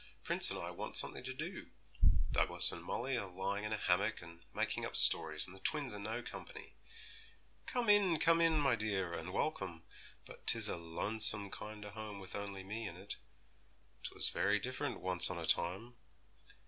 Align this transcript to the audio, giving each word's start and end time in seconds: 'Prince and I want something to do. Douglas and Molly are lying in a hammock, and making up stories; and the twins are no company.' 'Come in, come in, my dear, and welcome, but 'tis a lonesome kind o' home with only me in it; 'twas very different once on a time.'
'Prince 0.23 0.49
and 0.49 0.59
I 0.59 0.71
want 0.71 0.97
something 0.97 1.23
to 1.25 1.31
do. 1.31 1.67
Douglas 2.31 2.71
and 2.71 2.83
Molly 2.83 3.15
are 3.19 3.29
lying 3.29 3.65
in 3.65 3.71
a 3.71 3.77
hammock, 3.77 4.19
and 4.23 4.41
making 4.51 4.83
up 4.83 4.95
stories; 4.95 5.45
and 5.45 5.55
the 5.55 5.59
twins 5.59 5.93
are 5.93 5.99
no 5.99 6.23
company.' 6.23 6.73
'Come 7.67 7.87
in, 7.87 8.17
come 8.17 8.41
in, 8.41 8.59
my 8.59 8.75
dear, 8.75 9.13
and 9.13 9.31
welcome, 9.31 9.83
but 10.25 10.47
'tis 10.47 10.67
a 10.67 10.75
lonesome 10.75 11.51
kind 11.51 11.85
o' 11.85 11.91
home 11.91 12.17
with 12.19 12.35
only 12.35 12.63
me 12.63 12.87
in 12.87 12.95
it; 12.95 13.17
'twas 14.01 14.29
very 14.29 14.57
different 14.57 15.01
once 15.01 15.29
on 15.29 15.37
a 15.37 15.45
time.' 15.45 15.93